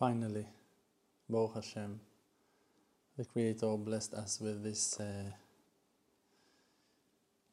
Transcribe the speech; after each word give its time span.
Finally, 0.00 0.46
Baruch 1.28 1.56
Hashem, 1.56 2.00
the 3.18 3.24
Creator 3.26 3.76
blessed 3.76 4.14
us 4.14 4.40
with 4.40 4.64
this 4.64 4.98
uh, 4.98 5.30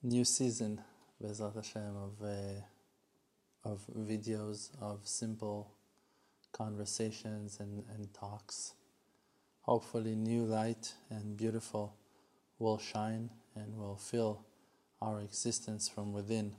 new 0.02 0.24
season, 0.24 0.80
Bezrat 1.22 1.56
Hashem, 1.56 1.94
of, 1.98 2.14
uh, 2.24 3.70
of 3.70 3.86
videos, 3.94 4.70
of 4.82 5.02
simple 5.04 5.74
conversations 6.54 7.60
and, 7.60 7.84
and 7.94 8.14
talks. 8.14 8.76
Hopefully, 9.64 10.16
new 10.16 10.46
light 10.46 10.94
and 11.10 11.36
beautiful 11.36 11.98
will 12.60 12.78
shine 12.78 13.30
and 13.58 13.78
will 13.78 13.98
fill 13.98 14.46
our 15.02 15.20
existence 15.20 15.90
from 15.90 16.14
within 16.14 16.56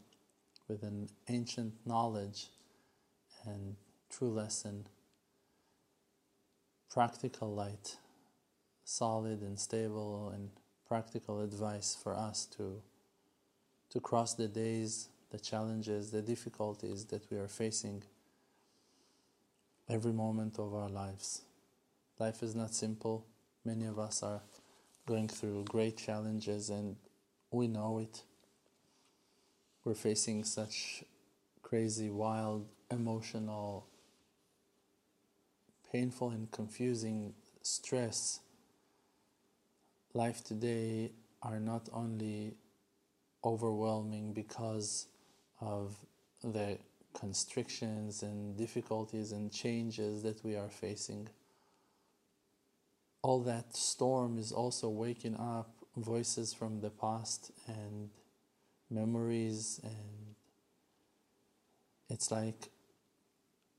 with 0.68 0.82
an 0.82 1.08
ancient 1.28 1.72
knowledge 1.86 2.48
and 3.46 3.76
true 4.10 4.28
lesson, 4.28 4.86
practical 6.98 7.54
light, 7.54 7.96
solid 8.82 9.40
and 9.40 9.56
stable 9.56 10.32
and 10.34 10.50
practical 10.88 11.40
advice 11.42 11.96
for 12.02 12.12
us 12.12 12.44
to 12.44 12.82
to 13.88 14.00
cross 14.00 14.34
the 14.34 14.48
days, 14.48 15.08
the 15.30 15.38
challenges, 15.38 16.10
the 16.10 16.20
difficulties 16.20 17.04
that 17.04 17.22
we 17.30 17.38
are 17.38 17.46
facing 17.46 18.02
every 19.88 20.12
moment 20.12 20.58
of 20.58 20.74
our 20.74 20.88
lives. 20.88 21.42
Life 22.18 22.42
is 22.42 22.56
not 22.56 22.74
simple. 22.74 23.24
Many 23.64 23.86
of 23.86 24.00
us 24.00 24.24
are 24.24 24.42
going 25.06 25.28
through 25.28 25.66
great 25.68 25.96
challenges 25.96 26.68
and 26.68 26.96
we 27.52 27.68
know 27.68 28.00
it. 28.00 28.24
We're 29.84 29.94
facing 29.94 30.42
such 30.42 31.04
crazy, 31.62 32.10
wild, 32.10 32.66
emotional, 32.90 33.86
painful, 35.90 36.30
and 36.30 36.50
confusing 36.50 37.34
stress. 37.62 38.40
Life 40.14 40.44
today 40.44 41.12
are 41.42 41.60
not 41.60 41.88
only 41.92 42.56
overwhelming 43.44 44.32
because 44.32 45.06
of 45.60 45.96
the 46.42 46.78
constrictions 47.14 48.22
and 48.22 48.56
difficulties 48.56 49.32
and 49.32 49.52
changes 49.52 50.22
that 50.22 50.44
we 50.44 50.56
are 50.56 50.68
facing. 50.68 51.28
All 53.22 53.40
that 53.40 53.76
storm 53.76 54.38
is 54.38 54.52
also 54.52 54.88
waking 54.88 55.36
up 55.36 55.70
voices 55.96 56.52
from 56.52 56.80
the 56.80 56.90
past 56.90 57.50
and 57.66 58.10
memories, 58.90 59.80
and 59.82 60.34
it's 62.08 62.30
like 62.30 62.70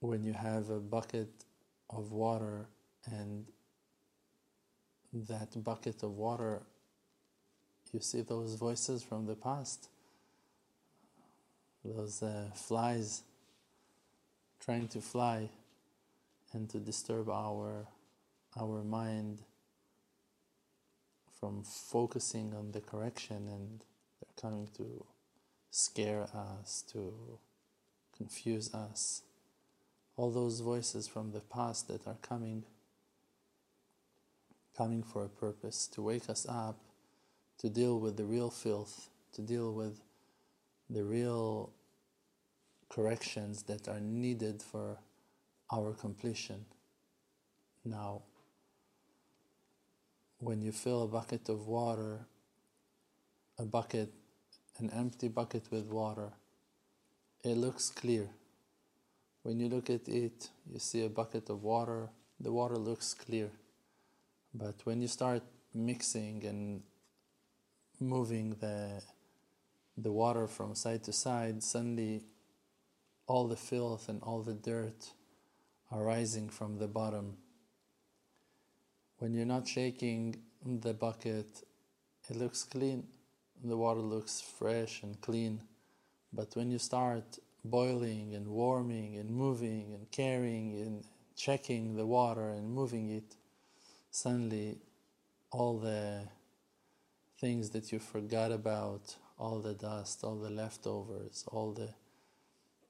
when 0.02 0.24
you 0.24 0.34
have 0.34 0.70
a 0.70 0.80
bucket 0.80 1.46
of 1.90 2.12
water 2.12 2.68
and 3.06 3.46
that 5.14 5.64
bucket 5.64 6.04
of 6.04 6.12
water 6.12 6.62
you 7.94 8.00
see 8.00 8.22
those 8.22 8.56
voices 8.56 9.04
from 9.04 9.26
the 9.26 9.36
past, 9.36 9.90
those 11.84 12.22
uh, 12.22 12.50
flies 12.54 13.24
trying 14.60 14.88
to 14.90 15.02
fly 15.02 15.50
and 16.54 16.70
to 16.70 16.78
disturb 16.78 17.30
our 17.30 17.88
our 18.60 18.84
mind 18.84 19.40
from 21.40 21.64
focusing 21.64 22.54
on 22.54 22.72
the 22.72 22.82
correction 22.82 23.48
and 23.48 23.86
they're 24.20 24.42
coming 24.42 24.68
to 24.76 25.06
scare 25.72 26.24
us 26.36 26.84
to 26.92 27.14
confuse 28.18 28.74
us 28.74 29.22
all 30.20 30.30
those 30.30 30.60
voices 30.60 31.08
from 31.08 31.32
the 31.32 31.40
past 31.40 31.88
that 31.88 32.06
are 32.06 32.18
coming 32.22 32.66
coming 34.76 35.02
for 35.02 35.24
a 35.24 35.30
purpose 35.30 35.88
to 35.88 36.02
wake 36.02 36.30
us 36.30 36.46
up 36.50 36.78
to 37.58 37.70
deal 37.70 38.00
with 38.02 38.18
the 38.18 38.26
real 38.26 38.50
filth, 38.50 39.10
to 39.34 39.42
deal 39.42 39.74
with 39.74 40.02
the 40.90 41.04
real 41.04 41.72
corrections 42.90 43.64
that 43.64 43.88
are 43.88 44.02
needed 44.02 44.62
for 44.62 44.98
our 45.72 45.94
completion. 45.94 46.66
Now, 47.86 48.24
when 50.40 50.62
you 50.62 50.74
fill 50.74 51.04
a 51.04 51.08
bucket 51.08 51.48
of 51.48 51.66
water, 51.68 52.28
a 53.58 53.64
bucket, 53.64 54.12
an 54.80 54.90
empty 54.90 55.30
bucket 55.30 55.64
with 55.72 55.86
water, 55.86 56.34
it 57.42 57.56
looks 57.56 57.90
clear. 57.90 58.30
When 59.50 59.60
you 59.60 59.68
look 59.68 59.90
at 59.90 60.08
it, 60.08 60.48
you 60.72 60.78
see 60.78 61.04
a 61.04 61.10
bucket 61.10 61.50
of 61.50 61.64
water, 61.64 62.10
the 62.40 62.52
water 62.52 62.78
looks 62.78 63.16
clear. 63.16 63.50
But 64.54 64.76
when 64.84 65.02
you 65.02 65.08
start 65.08 65.42
mixing 65.74 66.46
and 66.46 66.84
moving 68.00 68.52
the 68.62 69.02
the 69.98 70.12
water 70.12 70.46
from 70.46 70.76
side 70.76 71.04
to 71.06 71.12
side, 71.12 71.64
suddenly 71.64 72.22
all 73.26 73.48
the 73.48 73.56
filth 73.56 74.08
and 74.08 74.22
all 74.22 74.44
the 74.44 74.54
dirt 74.54 75.14
are 75.90 76.04
rising 76.04 76.48
from 76.50 76.78
the 76.78 76.88
bottom. 76.88 77.38
When 79.18 79.34
you're 79.34 79.54
not 79.56 79.68
shaking 79.68 80.44
the 80.64 80.94
bucket, 80.94 81.64
it 82.30 82.36
looks 82.36 82.66
clean. 82.66 83.08
The 83.64 83.78
water 83.78 84.02
looks 84.02 84.42
fresh 84.42 85.02
and 85.02 85.20
clean. 85.20 85.64
But 86.32 86.56
when 86.56 86.70
you 86.70 86.78
start 86.78 87.40
boiling 87.64 88.34
and 88.34 88.48
warming 88.48 89.18
and 89.18 89.30
moving 89.30 89.94
and 89.94 90.10
carrying 90.12 90.80
and 90.82 91.04
checking 91.36 91.96
the 91.96 92.06
water 92.06 92.50
and 92.50 92.72
moving 92.72 93.10
it, 93.10 93.36
suddenly 94.12 94.78
all 95.52 95.78
the 95.78 96.28
things 97.40 97.70
that 97.72 97.92
you 97.92 98.00
forgot 98.00 98.52
about, 98.52 99.16
all 99.38 99.60
the 99.60 99.74
dust, 99.74 100.24
all 100.24 100.36
the 100.36 100.50
leftovers, 100.50 101.44
all 101.48 101.72
the 101.72 101.90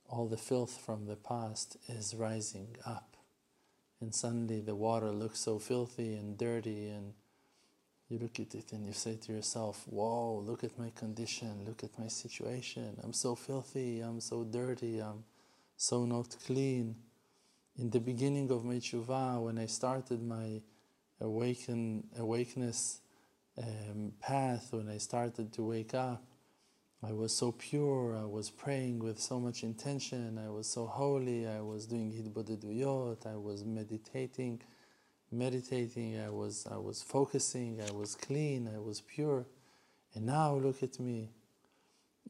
all 0.10 0.28
the 0.28 0.38
filth 0.38 0.82
from 0.84 1.06
the 1.06 1.16
past 1.16 1.78
is 1.88 2.16
rising 2.16 2.76
up. 2.84 3.16
And 4.02 4.14
suddenly 4.16 4.60
the 4.60 4.74
water 4.74 5.12
looks 5.12 5.40
so 5.40 5.60
filthy 5.60 6.16
and 6.16 6.36
dirty 6.36 6.90
and 6.90 7.14
you 8.10 8.18
look 8.18 8.40
at 8.40 8.56
it 8.56 8.74
and 8.74 8.86
you 8.86 8.94
say 8.94 9.16
to 9.16 9.32
yourself, 9.32 9.84
Whoa, 9.88 10.40
look 10.40 10.64
at 10.64 10.78
my 10.80 10.90
condition, 10.96 11.64
look 11.66 11.84
at 11.84 11.98
my 12.00 12.08
situation. 12.08 12.98
I'm 13.04 13.14
so 13.14 13.36
filthy, 13.36 14.02
I'm 14.02 14.20
so 14.20 14.44
dirty, 14.44 15.00
I'm 15.00 15.24
so 15.78 16.06
not 16.06 16.36
clean. 16.46 16.96
In 17.78 17.92
the 17.92 18.00
beginning 18.00 18.52
of 18.52 18.66
my 18.66 18.76
tshuva, 18.76 19.42
when 19.42 19.60
I 19.60 19.68
started 19.68 20.24
my 20.24 20.62
awaken 21.22 22.08
awakeness 22.18 23.02
um, 23.58 24.14
path, 24.20 24.70
when 24.72 24.90
I 24.90 24.98
started 24.98 25.54
to 25.54 25.64
wake 25.64 25.94
up, 25.94 26.24
I 27.02 27.14
was 27.14 27.34
so 27.34 27.54
pure, 27.54 28.18
I 28.18 28.26
was 28.26 28.50
praying 28.50 29.00
with 29.00 29.20
so 29.20 29.40
much 29.40 29.64
intention, 29.64 30.38
I 30.38 30.50
was 30.50 30.68
so 30.68 30.86
holy, 30.86 31.48
I 31.48 31.62
was 31.62 31.86
doing 31.86 32.12
hitbodeduyot, 32.12 33.26
I 33.26 33.38
was 33.38 33.64
meditating, 33.64 34.62
meditating, 35.32 36.20
I 36.20 36.30
was, 36.30 36.68
I 36.70 36.78
was 36.78 37.02
focusing, 37.02 37.82
I 37.88 37.92
was 37.92 38.16
clean, 38.16 38.70
I 38.74 38.80
was 38.80 39.02
pure. 39.02 39.46
And 40.16 40.26
now 40.26 40.56
look 40.56 40.82
at 40.84 41.00
me. 41.00 41.30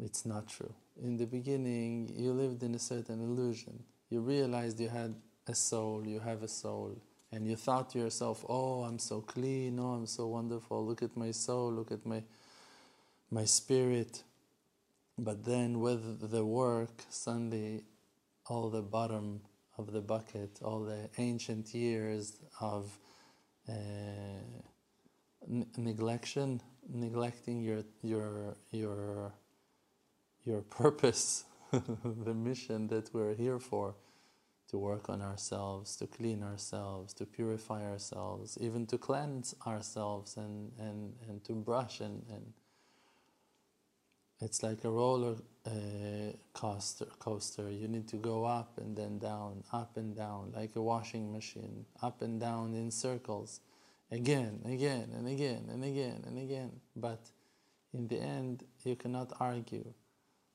It's 0.01 0.25
not 0.25 0.47
true. 0.47 0.73
In 1.01 1.17
the 1.17 1.25
beginning, 1.25 2.11
you 2.15 2.31
lived 2.31 2.63
in 2.63 2.75
a 2.75 2.79
certain 2.79 3.21
illusion. 3.21 3.83
You 4.09 4.21
realized 4.21 4.79
you 4.79 4.89
had 4.89 5.15
a 5.47 5.55
soul, 5.55 6.05
you 6.05 6.19
have 6.19 6.43
a 6.43 6.47
soul 6.47 7.01
and 7.31 7.47
you 7.47 7.55
thought 7.55 7.91
to 7.91 7.99
yourself, 7.99 8.43
"Oh, 8.49 8.83
I'm 8.83 8.99
so 8.99 9.21
clean. 9.21 9.79
Oh, 9.79 9.93
I'm 9.93 10.07
so 10.07 10.27
wonderful. 10.27 10.85
Look 10.85 11.03
at 11.03 11.15
my 11.15 11.31
soul. 11.31 11.71
Look 11.71 11.91
at 11.91 12.05
my 12.05 12.23
my 13.29 13.45
spirit." 13.45 14.23
But 15.17 15.43
then, 15.43 15.79
with 15.79 16.31
the 16.31 16.45
work, 16.45 17.03
suddenly, 17.09 17.83
all 18.47 18.69
the 18.69 18.81
bottom 18.81 19.41
of 19.79 19.91
the 19.93 20.01
bucket, 20.01 20.59
all 20.61 20.81
the 20.81 21.09
ancient 21.17 21.73
years 21.73 22.37
of 22.59 22.97
uh, 23.67 23.73
neglection, 25.77 26.59
neglecting 26.91 27.61
your 27.61 27.83
your 28.03 28.55
your 28.71 29.33
your 30.45 30.61
purpose, 30.61 31.45
the 31.71 32.33
mission 32.33 32.87
that 32.87 33.13
we're 33.13 33.35
here 33.35 33.59
for 33.59 33.95
to 34.69 34.77
work 34.77 35.09
on 35.09 35.21
ourselves, 35.21 35.95
to 35.95 36.05
clean 36.07 36.43
ourselves, 36.43 37.13
to 37.13 37.25
purify 37.25 37.83
ourselves, 37.85 38.57
even 38.61 38.85
to 38.85 38.97
cleanse 38.97 39.55
ourselves 39.65 40.37
and, 40.37 40.71
and, 40.77 41.13
and 41.27 41.43
to 41.43 41.53
brush 41.53 42.01
and, 42.01 42.23
and 42.29 42.53
it's 44.41 44.63
like 44.63 44.83
a 44.85 44.89
roller 44.89 45.35
uh, 45.65 46.31
coaster, 46.53 47.05
coaster. 47.19 47.69
You 47.69 47.87
need 47.87 48.07
to 48.09 48.15
go 48.17 48.45
up 48.45 48.77
and 48.77 48.95
then 48.95 49.19
down, 49.19 49.63
up 49.73 49.97
and 49.97 50.15
down, 50.15 50.53
like 50.55 50.75
a 50.75 50.81
washing 50.81 51.31
machine, 51.31 51.85
up 52.01 52.21
and 52.21 52.39
down 52.39 52.73
in 52.73 52.91
circles, 52.91 53.59
again, 54.11 54.61
again, 54.65 55.09
and 55.15 55.27
again, 55.27 55.65
and 55.71 55.83
again, 55.83 56.23
and 56.25 56.37
again. 56.39 56.71
But 56.95 57.19
in 57.93 58.07
the 58.07 58.19
end, 58.19 58.63
you 58.83 58.95
cannot 58.95 59.33
argue. 59.39 59.93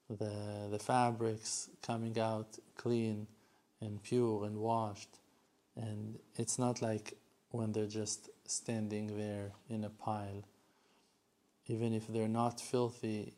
The, 0.08 0.68
the 0.70 0.78
fabrics 0.78 1.70
coming 1.82 2.18
out 2.18 2.58
clean 2.76 3.26
and 3.80 4.02
pure 4.02 4.44
and 4.44 4.58
washed 4.58 5.18
And 5.76 6.18
it's 6.36 6.58
not 6.58 6.82
like 6.82 7.14
when 7.50 7.72
they're 7.72 7.86
just 7.86 8.28
standing 8.46 9.16
there 9.16 9.52
in 9.68 9.84
a 9.84 9.90
pile. 9.90 10.44
Even 11.66 11.94
if 11.94 12.06
they're 12.08 12.28
not 12.28 12.60
filthy, 12.60 13.32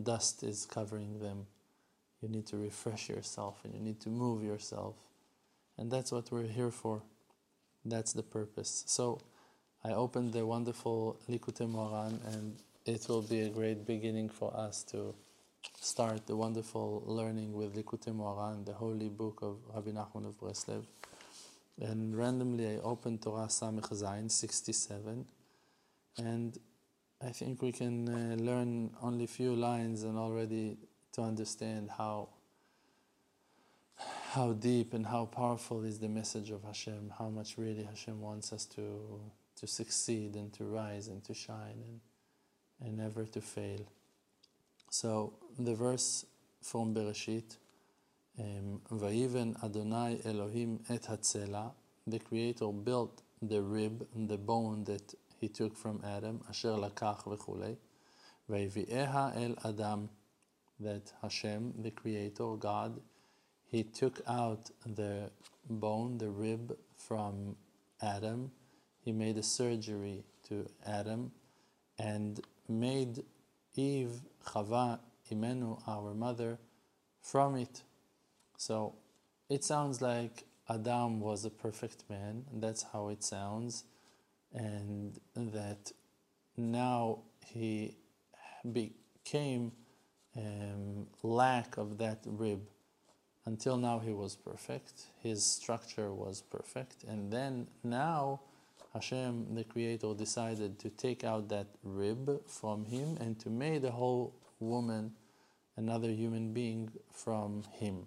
dust 0.00 0.42
is 0.42 0.64
covering 0.64 1.20
them. 1.20 1.46
You 2.22 2.28
need 2.28 2.46
to 2.46 2.56
refresh 2.56 3.08
yourself 3.08 3.60
and 3.64 3.74
you 3.74 3.80
need 3.80 4.00
to 4.00 4.08
move 4.08 4.42
yourself. 4.42 4.94
And 5.76 5.90
that's 5.90 6.10
what 6.12 6.30
we're 6.32 6.46
here 6.46 6.70
for. 6.70 7.02
That's 7.84 8.12
the 8.12 8.22
purpose. 8.22 8.84
So 8.86 9.20
I 9.84 9.90
opened 9.90 10.32
the 10.32 10.46
wonderful 10.46 11.18
Likutei 11.28 11.68
Moharan 11.68 12.18
and 12.32 12.56
it 12.86 13.06
will 13.08 13.22
be 13.22 13.42
a 13.42 13.48
great 13.48 13.86
beginning 13.86 14.28
for 14.28 14.56
us 14.56 14.82
to 14.84 15.14
start 15.80 16.26
the 16.26 16.36
wonderful 16.36 17.02
learning 17.06 17.52
with 17.52 17.74
Likutei 17.74 18.14
Moharan, 18.14 18.64
the 18.64 18.72
holy 18.72 19.08
book 19.08 19.40
of 19.42 19.56
Rabbi 19.74 19.90
Nachman 19.90 20.26
of 20.26 20.38
Breslev. 20.40 20.84
And 21.80 22.16
randomly 22.16 22.66
I 22.68 22.78
opened 22.78 23.22
Torah 23.22 23.46
Samech 23.46 23.90
Zayin 23.92 24.30
67 24.30 25.24
and 26.18 26.58
I 27.24 27.30
think 27.30 27.62
we 27.62 27.70
can 27.70 28.08
uh, 28.08 28.42
learn 28.42 28.90
only 29.00 29.26
few 29.26 29.54
lines 29.54 30.02
and 30.02 30.18
already 30.18 30.76
to 31.12 31.22
understand 31.22 31.90
how 31.96 32.30
how 34.32 34.54
deep 34.54 34.94
and 34.94 35.06
how 35.06 35.26
powerful 35.26 35.84
is 35.84 35.98
the 35.98 36.08
message 36.08 36.50
of 36.50 36.64
Hashem, 36.64 37.12
how 37.18 37.28
much 37.28 37.58
really 37.58 37.84
Hashem 37.84 38.20
wants 38.20 38.52
us 38.52 38.64
to 38.76 39.20
to 39.56 39.66
succeed 39.66 40.34
and 40.34 40.52
to 40.54 40.64
rise 40.64 41.06
and 41.08 41.22
to 41.24 41.34
shine 41.34 41.78
and 41.86 42.00
and 42.80 42.96
never 42.96 43.24
to 43.26 43.40
fail. 43.40 43.86
So 44.90 45.34
the 45.58 45.74
verse 45.74 46.26
from 46.60 46.92
Bereshit, 46.94 47.56
um, 48.40 48.80
Vayiven 48.90 49.62
Adonai 49.62 50.20
Elohim 50.24 50.80
et 50.90 51.02
Hatzela, 51.02 51.72
the 52.06 52.18
Creator 52.18 52.72
built 52.72 53.22
the 53.40 53.60
rib, 53.60 54.06
and 54.14 54.28
the 54.28 54.38
bone 54.38 54.84
that 54.84 55.14
he 55.42 55.48
took 55.48 55.76
from 55.76 56.00
Adam, 56.04 56.40
Asher 56.48 56.68
Lakach 56.68 57.24
v'chulei, 57.24 57.76
Vayivi'eha 58.48 59.24
el 59.44 59.56
Adam, 59.68 60.08
that 60.78 61.12
Hashem, 61.20 61.74
the 61.82 61.90
Creator, 61.90 62.54
God, 62.60 63.00
he 63.68 63.82
took 63.82 64.20
out 64.28 64.70
the 64.86 65.30
bone, 65.68 66.18
the 66.18 66.30
rib 66.30 66.76
from 66.96 67.56
Adam. 68.00 68.52
He 69.04 69.10
made 69.10 69.36
a 69.36 69.42
surgery 69.42 70.22
to 70.48 70.70
Adam 70.86 71.32
and 71.98 72.40
made 72.68 73.24
Eve, 73.74 74.20
Chava, 74.46 75.00
Imenu, 75.32 75.82
our 75.88 76.14
mother, 76.14 76.56
from 77.20 77.56
it. 77.56 77.82
So 78.56 78.94
it 79.50 79.64
sounds 79.64 80.00
like 80.00 80.44
Adam 80.68 81.18
was 81.18 81.44
a 81.44 81.50
perfect 81.50 82.04
man, 82.08 82.44
that's 82.52 82.84
how 82.92 83.08
it 83.08 83.24
sounds, 83.24 83.82
and 84.54 85.18
that 85.34 85.92
now 86.56 87.20
he 87.44 87.96
became 88.72 89.72
um, 90.36 91.06
lack 91.22 91.76
of 91.76 91.98
that 91.98 92.18
rib. 92.26 92.68
Until 93.44 93.76
now, 93.76 93.98
he 93.98 94.12
was 94.12 94.36
perfect. 94.36 95.06
His 95.20 95.44
structure 95.44 96.12
was 96.12 96.42
perfect, 96.42 97.04
and 97.04 97.32
then 97.32 97.66
now 97.82 98.40
Hashem, 98.94 99.54
the 99.54 99.64
Creator, 99.64 100.14
decided 100.14 100.78
to 100.78 100.90
take 100.90 101.24
out 101.24 101.48
that 101.48 101.66
rib 101.82 102.46
from 102.46 102.84
him 102.84 103.16
and 103.20 103.38
to 103.40 103.50
make 103.50 103.82
the 103.82 103.90
whole 103.90 104.34
woman 104.60 105.12
another 105.76 106.10
human 106.10 106.52
being 106.52 106.90
from 107.10 107.64
him. 107.72 108.06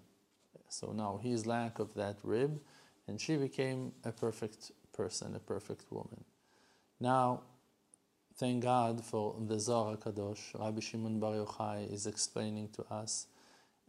So 0.68 0.92
now 0.92 1.20
he's 1.22 1.44
lack 1.46 1.78
of 1.80 1.94
that 1.94 2.16
rib, 2.22 2.60
and 3.06 3.20
she 3.20 3.36
became 3.36 3.92
a 4.04 4.12
perfect 4.12 4.72
person, 4.92 5.34
a 5.34 5.40
perfect 5.40 5.84
woman. 5.90 6.24
Now, 6.98 7.42
thank 8.36 8.62
God 8.62 9.04
for 9.04 9.36
the 9.38 9.60
Zohar 9.60 9.96
Kadosh. 9.96 10.58
Rabbi 10.58 10.80
Shimon 10.80 11.20
Bar 11.20 11.34
Yochai 11.34 11.92
is 11.92 12.06
explaining 12.06 12.70
to 12.70 12.84
us, 12.90 13.26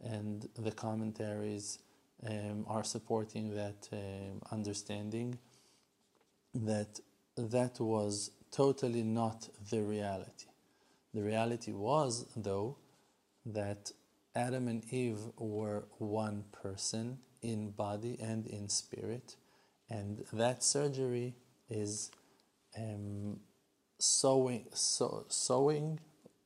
and 0.04 0.46
the 0.58 0.72
commentaries 0.72 1.78
um, 2.28 2.66
are 2.68 2.84
supporting 2.84 3.54
that 3.54 3.88
um, 3.92 4.42
understanding 4.52 5.38
that 6.54 7.00
that 7.36 7.80
was 7.80 8.30
totally 8.50 9.02
not 9.02 9.48
the 9.70 9.80
reality. 9.82 10.46
The 11.14 11.22
reality 11.22 11.72
was, 11.72 12.26
though, 12.36 12.76
that 13.46 13.90
Adam 14.34 14.68
and 14.68 14.84
Eve 14.92 15.20
were 15.38 15.84
one 15.96 16.44
person 16.52 17.18
in 17.40 17.70
body 17.70 18.18
and 18.20 18.46
in 18.46 18.68
spirit, 18.68 19.36
and 19.88 20.24
that 20.30 20.62
surgery 20.62 21.34
is 21.70 22.10
um, 22.78 23.40
sewing, 23.98 24.66
so, 24.72 25.24
sewing, 25.28 25.98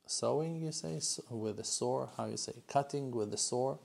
sewing. 0.05 0.61
You 0.61 0.71
say 0.71 0.99
with 1.29 1.59
a 1.59 1.63
saw. 1.63 2.07
How 2.17 2.25
you 2.25 2.37
say 2.37 2.53
cutting 2.67 3.11
with 3.11 3.33
a 3.33 3.37
saw? 3.37 3.77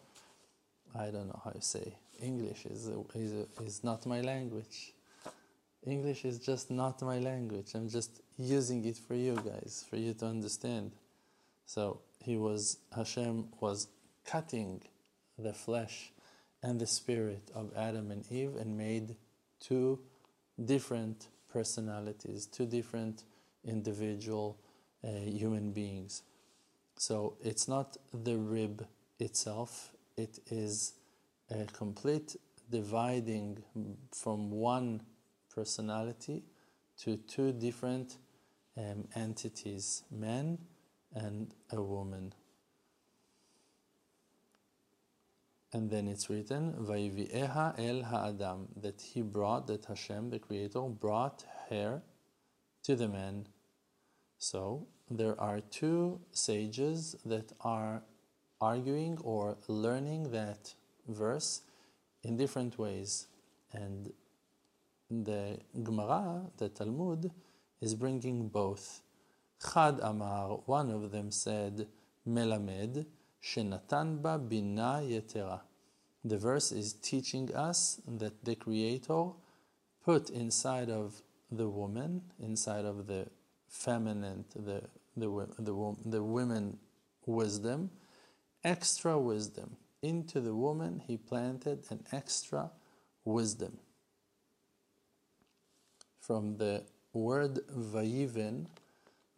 I 0.95 1.06
don't 1.06 1.29
know 1.29 1.41
how 1.45 1.53
you 1.55 1.61
say. 1.61 1.95
English 2.21 2.67
is 2.67 2.91
is, 3.15 3.47
is 3.65 3.85
not 3.85 4.06
my 4.06 4.21
language. 4.21 4.95
English 5.87 6.25
is 6.25 6.39
just 6.39 6.71
not 6.71 7.00
my 7.03 7.19
language. 7.19 7.69
I'm 7.75 7.89
just 7.89 8.21
using 8.37 8.85
it 8.85 8.97
for 8.97 9.15
you 9.15 9.37
guys, 9.37 9.85
for 9.89 9.97
you 9.97 10.12
to 10.15 10.27
understand. 10.27 10.93
So 11.67 12.01
he 12.23 12.37
was, 12.37 12.79
Hashem 12.94 13.49
was 13.61 13.89
cutting 14.25 14.83
the 15.39 15.53
flesh 15.53 16.12
and 16.62 16.81
the 16.81 16.87
spirit 16.87 17.51
of 17.55 17.71
Adam 17.77 18.11
and 18.11 18.25
Eve 18.31 18.56
and 18.56 18.77
made 18.77 19.15
two 19.61 20.01
different 20.62 21.29
personalities, 21.53 22.47
two 22.47 22.67
different 22.67 23.25
individual 23.65 24.59
uh, 25.05 25.09
human 25.09 25.73
beings. 25.73 26.23
So 26.97 27.37
it's 27.41 27.69
not 27.69 27.97
the 28.12 28.37
rib 28.37 28.87
itself, 29.19 29.93
it 30.17 30.39
is 30.50 30.95
a 31.50 31.65
complete 31.67 32.37
dividing 32.71 33.62
from 34.12 34.50
one 34.50 35.03
personality 35.55 36.43
to 36.99 37.17
two 37.17 37.53
different 37.53 38.17
um, 38.77 39.08
entities, 39.15 40.03
man 40.11 40.58
and 41.15 41.55
a 41.70 41.81
woman. 41.81 42.34
And 45.72 45.91
then 45.91 46.08
it's 46.08 46.31
written, 46.31 46.72
Vayivieha 46.81 47.79
el 47.79 48.03
ha'adam, 48.05 48.69
that 48.81 49.03
he 49.03 49.20
brought, 49.20 49.67
that 49.67 49.84
Hashem, 49.84 50.31
the 50.31 50.39
Creator, 50.39 50.81
brought 50.81 51.44
her 51.69 52.03
to 52.84 52.96
the 52.96 53.08
man. 53.08 53.48
So 54.39 54.87
there 55.10 55.39
are 55.39 55.60
two 55.60 56.20
sages 56.32 57.17
that 57.27 57.53
are 57.60 58.03
arguing 58.60 59.19
or 59.22 59.58
learning 59.69 60.31
that 60.32 60.75
verse 61.06 61.63
in 62.22 62.37
different 62.37 62.79
ways. 62.79 63.27
And 63.72 64.13
the 65.10 65.58
Gemara, 65.82 66.46
the 66.56 66.70
Talmud, 66.70 67.31
is 67.81 67.94
bringing 67.94 68.48
both. 68.48 69.03
Chad 69.63 69.98
Amar, 70.03 70.60
one 70.67 70.91
of 70.91 71.10
them 71.10 71.31
said, 71.31 71.89
Melamed, 72.27 73.06
The 76.25 76.39
verse 76.39 76.73
is 76.73 76.93
teaching 76.95 77.55
us 77.55 78.01
that 78.07 78.45
the 78.45 78.55
Creator 78.55 79.31
put 80.05 80.31
inside 80.31 80.91
of 80.91 81.23
the 81.51 81.69
woman, 81.69 82.23
inside 82.41 82.85
of 82.85 83.07
the 83.07 83.29
feminine, 83.69 84.45
the, 84.55 84.83
the, 85.17 85.47
the, 85.59 85.97
the 86.05 86.23
women 86.23 86.79
wisdom, 87.27 87.91
extra 88.65 89.19
wisdom. 89.19 89.77
Into 90.03 90.41
the 90.41 90.55
woman, 90.55 91.03
he 91.07 91.17
planted 91.17 91.85
an 91.91 92.05
extra 92.13 92.71
wisdom 93.25 93.79
from 96.29 96.59
the 96.59 96.83
word 97.15 97.59
vayiven, 97.75 98.67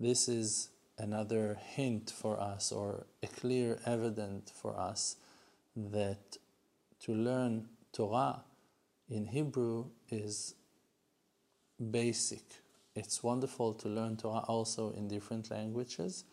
this 0.01 0.29
is 0.29 0.71
another 1.01 1.59
hint 1.61 2.11
for 2.11 2.39
us 2.39 2.71
or 2.71 3.07
a 3.23 3.27
clear 3.27 3.79
evidence 3.87 4.53
for 4.55 4.79
us 4.79 5.17
that 5.75 6.37
to 7.01 7.15
learn 7.15 7.69
Torah 7.93 8.43
in 9.09 9.27
Hebrew 9.27 9.87
is 10.11 10.55
basic. 11.91 12.45
It's 12.95 13.23
wonderful 13.23 13.73
to 13.75 13.89
learn 13.89 14.17
Torah 14.17 14.45
also 14.47 14.93
in 14.93 15.09
different 15.09 15.51
languages 15.51 16.25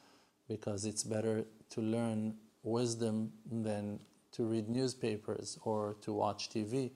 because 0.47 0.85
it's 0.85 1.03
better 1.03 1.45
to 1.69 1.81
learn 1.81 2.35
wisdom 2.63 3.31
than 3.49 4.01
to 4.33 4.43
read 4.43 4.69
newspapers 4.69 5.57
or 5.63 5.95
to 6.01 6.11
watch 6.13 6.49
TV. 6.49 6.91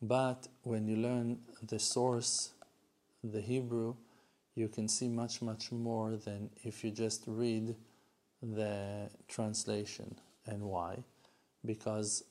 But 0.00 0.48
when 0.62 0.86
you 0.86 0.96
learn 0.96 1.38
the 1.62 1.78
source 1.78 2.50
the 3.24 3.40
Hebrew, 3.40 3.96
you 4.56 4.68
can 4.68 4.88
see 4.88 5.06
much, 5.06 5.42
much 5.42 5.70
more 5.70 6.16
than 6.16 6.50
if 6.64 6.82
you 6.82 6.90
just 6.90 7.24
read 7.26 7.76
the 8.42 9.10
translation. 9.28 10.16
And 10.46 10.62
why? 10.62 11.04
Because 11.64 12.24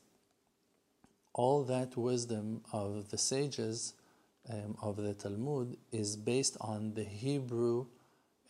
all 1.33 1.63
that 1.63 1.95
wisdom 1.95 2.61
of 2.73 3.11
the 3.11 3.17
sages 3.17 3.93
um, 4.49 4.75
of 4.81 4.97
the 4.97 5.13
Talmud 5.13 5.77
is 5.91 6.15
based 6.15 6.57
on 6.59 6.95
the 6.95 7.03
Hebrew 7.03 7.85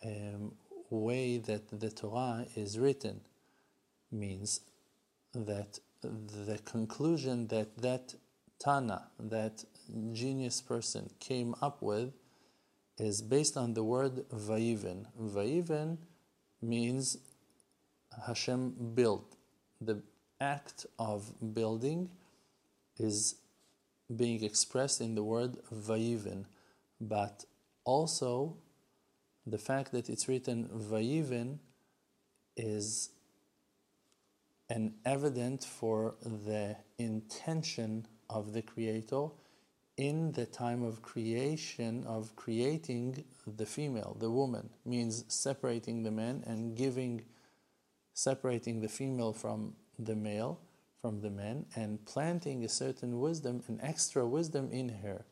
um, 0.04 0.52
way 0.88 1.36
that 1.38 1.80
the 1.80 1.90
Torah 1.90 2.46
is 2.56 2.78
written. 2.78 3.20
Means 4.10 4.60
that 5.34 5.80
the 6.00 6.58
conclusion 6.64 7.48
that 7.48 7.76
that 7.78 8.14
Tana, 8.58 9.08
that 9.18 9.64
genius 10.12 10.62
person, 10.62 11.10
came 11.18 11.54
up 11.60 11.82
with 11.82 12.14
is 12.98 13.20
based 13.20 13.56
on 13.56 13.74
the 13.74 13.84
word 13.84 14.28
Vayiven. 14.30 15.06
Vayiven 15.20 15.98
means 16.62 17.18
Hashem 18.26 18.92
built. 18.94 19.36
The 19.80 20.02
act 20.40 20.86
of 20.98 21.54
building 21.54 22.10
is 22.98 23.36
being 24.14 24.42
expressed 24.42 25.00
in 25.00 25.14
the 25.14 25.22
word 25.22 25.56
Vayiven, 25.72 26.46
but 27.00 27.44
also 27.84 28.56
the 29.46 29.58
fact 29.58 29.92
that 29.92 30.08
it's 30.08 30.28
written 30.28 30.68
Vayiven 30.68 31.58
is 32.56 33.10
an 34.68 34.94
evident 35.04 35.62
for 35.62 36.16
the 36.22 36.76
intention 36.98 38.06
of 38.28 38.52
the 38.52 38.62
Creator 38.62 39.28
in 39.96 40.32
the 40.32 40.44
time 40.44 40.82
of 40.82 41.00
creation, 41.00 42.04
of 42.06 42.36
creating 42.36 43.24
the 43.46 43.64
female, 43.64 44.16
the 44.20 44.30
woman, 44.30 44.68
means 44.84 45.24
separating 45.28 46.02
the 46.02 46.10
man 46.10 46.42
and 46.46 46.76
giving, 46.76 47.22
separating 48.12 48.80
the 48.80 48.88
female 48.88 49.32
from 49.32 49.74
the 49.98 50.14
male, 50.14 50.60
from 51.00 51.20
the 51.22 51.30
man, 51.30 51.64
and 51.74 52.04
planting 52.04 52.62
a 52.64 52.68
certain 52.68 53.20
wisdom, 53.20 53.62
an 53.68 53.80
extra 53.82 54.26
wisdom 54.26 54.70
in 54.70 54.88
her. 54.88 55.24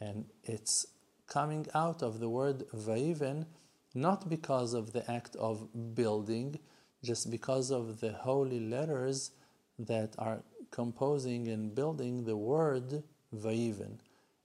And 0.00 0.24
it's 0.42 0.86
coming 1.28 1.66
out 1.74 2.02
of 2.02 2.18
the 2.18 2.28
word 2.28 2.64
vayiven, 2.74 3.46
not 3.94 4.28
because 4.28 4.74
of 4.74 4.92
the 4.92 5.08
act 5.08 5.36
of 5.36 5.94
building, 5.94 6.58
just 7.04 7.30
because 7.30 7.70
of 7.70 8.00
the 8.00 8.12
holy 8.12 8.58
letters 8.58 9.30
that 9.78 10.14
are 10.18 10.42
composing 10.72 11.46
and 11.46 11.72
building 11.72 12.24
the 12.24 12.36
word 12.36 13.04
vayiven 13.34 13.98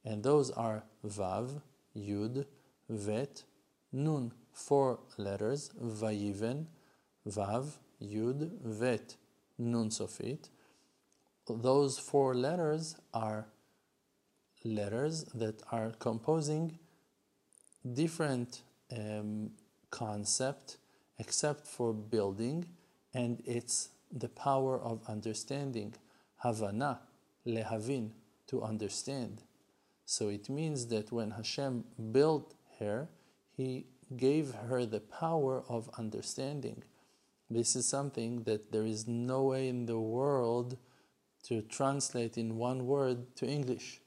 and 0.05 0.23
those 0.23 0.51
are 0.51 0.83
Vav, 1.05 1.61
Yud, 1.95 2.45
Vet, 2.89 3.43
Nun, 3.91 4.31
four 4.51 4.99
letters, 5.17 5.71
Vayiven, 5.81 6.65
Vav, 7.27 7.77
Yud, 8.01 8.51
Vet, 8.61 9.15
Nun 9.57 9.89
Sofit. 9.89 10.49
Those 11.47 11.99
four 11.99 12.33
letters 12.35 12.95
are 13.13 13.47
letters 14.63 15.25
that 15.35 15.61
are 15.71 15.91
composing 15.99 16.79
different 17.93 18.61
um, 18.97 19.51
concept 19.91 20.77
except 21.19 21.67
for 21.67 21.93
building 21.93 22.65
and 23.13 23.41
it's 23.45 23.89
the 24.11 24.29
power 24.29 24.79
of 24.79 25.01
understanding. 25.07 25.93
Havana 26.37 27.01
lehavin 27.45 28.11
to 28.47 28.61
understand 28.63 29.41
so 30.05 30.29
it 30.29 30.49
means 30.49 30.87
that 30.87 31.11
when 31.11 31.31
Hashem 31.31 31.85
built 32.11 32.53
her, 32.79 33.09
He 33.55 33.85
gave 34.15 34.53
her 34.53 34.85
the 34.85 34.99
power 34.99 35.63
of 35.69 35.89
understanding. 35.97 36.83
This 37.49 37.75
is 37.75 37.87
something 37.87 38.43
that 38.43 38.71
there 38.71 38.85
is 38.85 39.07
no 39.07 39.43
way 39.43 39.67
in 39.67 39.85
the 39.85 39.99
world 39.99 40.77
to 41.43 41.61
translate 41.61 42.37
in 42.37 42.57
one 42.57 42.85
word 42.85 43.35
to 43.37 43.45
English. 43.45 44.01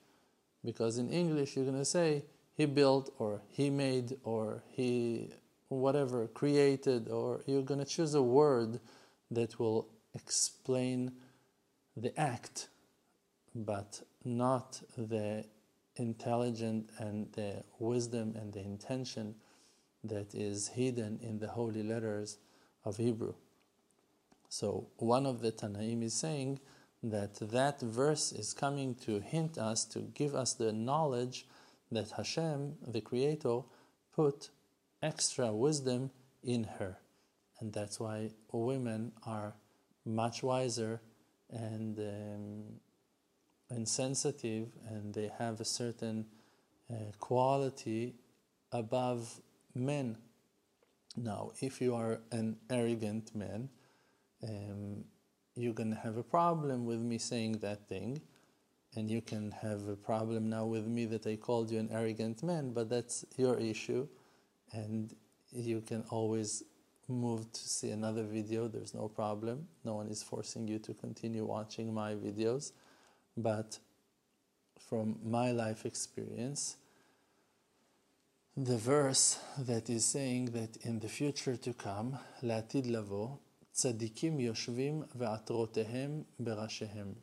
Because 0.65 0.99
in 0.99 1.11
English, 1.11 1.55
you're 1.55 1.65
going 1.65 1.79
to 1.79 1.85
say, 1.85 2.25
He 2.55 2.67
built, 2.67 3.15
or 3.19 3.43
He 3.49 3.71
made, 3.71 4.17
or 4.25 4.63
He 4.69 5.31
whatever, 5.69 6.27
created, 6.29 7.09
or 7.09 7.43
you're 7.47 7.63
going 7.63 7.81
to 7.81 7.87
choose 7.87 8.15
a 8.15 8.23
word 8.23 8.81
that 9.31 9.59
will 9.59 9.89
explain 10.15 11.13
the 11.97 12.19
act, 12.19 12.69
but 13.55 14.03
not 14.25 14.81
the 14.97 15.45
intelligent 15.97 16.91
and 16.99 17.33
the 17.33 17.65
wisdom 17.79 18.35
and 18.37 18.53
the 18.53 18.61
intention 18.61 19.35
that 20.05 20.35
is 20.35 20.69
hidden 20.69 21.19
in 21.23 21.39
the 21.39 21.49
holy 21.49 21.83
letters 21.83 22.39
of 22.85 22.97
Hebrew. 22.97 23.35
So 24.49 24.89
one 24.97 25.27
of 25.27 25.41
the 25.41 25.53
Tanaim 25.53 26.03
is 26.03 26.15
saying 26.15 26.61
that 27.03 27.35
that 27.51 27.81
verse 27.81 28.33
is 28.33 28.55
coming 28.55 28.95
to 29.07 29.21
hint 29.21 29.59
us, 29.59 29.85
to 29.87 30.01
give 30.01 30.35
us 30.35 30.55
the 30.55 30.73
knowledge 30.73 31.47
that 31.91 32.11
Hashem, 32.13 32.77
the 32.87 33.01
Creator, 33.01 33.61
put 34.15 34.51
extra 35.03 35.53
wisdom 35.53 36.11
in 36.43 36.65
her. 36.79 36.99
And 37.61 37.73
that's 37.73 37.99
why 38.01 38.31
women 38.53 39.13
are 39.25 39.55
much 40.05 40.43
wiser 40.43 41.01
and 41.51 41.99
um, 41.99 42.65
and 43.71 43.89
sensitive 43.89 44.69
and 44.89 45.15
they 45.15 45.31
have 45.39 45.61
a 45.61 45.65
certain 45.65 46.27
uh, 46.91 46.95
quality 47.19 48.15
above 48.73 49.41
men. 49.75 50.17
Now, 51.17 51.53
if 51.61 51.81
you 51.81 51.95
are 51.95 52.21
an 52.31 52.57
arrogant 52.71 53.35
man, 53.35 53.69
um, 54.43 55.05
you're 55.55 55.73
going 55.73 55.91
to 55.91 56.01
have 56.01 56.17
a 56.17 56.23
problem 56.23 56.85
with 56.85 57.01
me 57.01 57.19
saying 57.19 57.59
that 57.63 57.89
thing, 57.89 58.21
and 58.95 59.11
you 59.11 59.23
can 59.23 59.51
have 59.51 59.89
a 59.89 59.97
problem 59.97 60.51
now 60.51 60.67
with 60.67 60.87
me 60.87 61.07
that 61.07 61.27
I 61.27 61.37
called 61.37 61.71
you 61.71 61.79
an 61.79 61.89
arrogant 61.91 62.43
man, 62.43 62.73
but 62.73 62.91
that's 62.91 63.25
your 63.37 63.59
issue, 63.59 64.07
and 64.73 65.15
you 65.53 65.81
can 65.81 66.05
always 66.11 66.63
move 67.09 67.51
to 67.53 67.69
see 67.69 67.91
another 67.91 68.25
video, 68.25 68.69
there's 68.69 68.95
no 68.95 69.09
problem. 69.09 69.69
No 69.85 69.95
one 69.95 70.09
is 70.09 70.23
forcing 70.23 70.67
you 70.67 70.79
to 70.81 70.95
continue 70.95 71.45
watching 71.45 71.95
my 71.95 72.15
videos 72.15 72.73
But 73.38 73.80
from 74.80 75.20
my 75.24 75.52
life 75.52 75.86
experience, 75.86 76.78
the 78.58 78.78
verse 78.78 79.40
that 79.58 79.90
is 79.90 80.04
saying 80.06 80.46
that 80.52 80.78
in 80.86 81.00
the 81.00 81.08
future 81.08 81.56
to 81.56 81.74
come, 81.74 82.18
לעתיד 82.44 82.86
לבוא, 82.86 83.30
צדיקים 83.72 84.40
יושבים 84.40 85.04
ועטרותיהם 85.16 86.24
בראשיהם. 86.40 87.14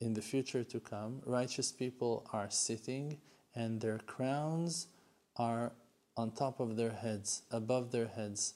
In 0.00 0.12
the 0.14 0.22
future 0.22 0.64
to 0.64 0.80
come, 0.80 1.22
righteous 1.24 1.72
people 1.72 2.28
are 2.32 2.50
sitting 2.50 3.18
and 3.54 3.80
their 3.80 3.98
crowns 3.98 4.88
are 5.36 5.72
on 6.16 6.30
top 6.32 6.60
of 6.60 6.76
their 6.76 6.90
heads, 6.90 7.42
above 7.50 7.92
their 7.92 8.08
heads, 8.08 8.54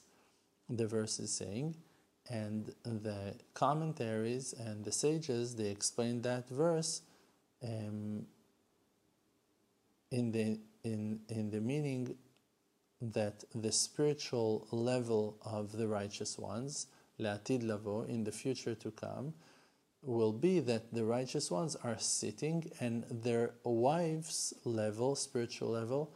the 0.69 0.87
verse 0.87 1.19
is 1.19 1.31
saying 1.31 1.75
and 2.28 2.72
the 2.84 3.34
commentaries 3.54 4.52
and 4.52 4.84
the 4.84 4.92
sages 4.92 5.54
they 5.56 5.68
explain 5.68 6.22
that 6.22 6.48
verse 6.48 7.02
um, 7.62 8.26
in 10.10 10.32
the 10.32 10.58
in 10.84 11.20
in 11.28 11.50
the 11.50 11.60
meaning 11.60 12.16
that 13.00 13.44
the 13.54 13.72
spiritual 13.72 14.66
level 14.70 15.36
of 15.44 15.72
the 15.72 15.86
righteous 15.86 16.38
ones 16.38 16.86
latid 17.20 17.62
lavo 17.62 18.02
in 18.02 18.24
the 18.24 18.32
future 18.32 18.74
to 18.74 18.90
come 18.90 19.34
will 20.02 20.32
be 20.32 20.60
that 20.60 20.92
the 20.92 21.04
righteous 21.04 21.50
ones 21.50 21.76
are 21.82 21.98
sitting 21.98 22.70
and 22.80 23.04
their 23.10 23.50
wives 23.64 24.54
level 24.64 25.14
spiritual 25.16 25.70
level 25.70 26.12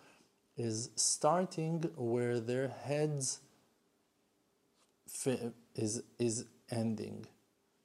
is 0.57 0.91
starting 0.95 1.83
where 1.97 2.39
their 2.39 2.69
heads 2.69 3.41
is 5.75 6.03
is 6.19 6.45
ending 6.71 7.27